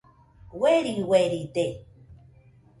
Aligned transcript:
Ueri 0.59 0.95
ueride 1.09 1.65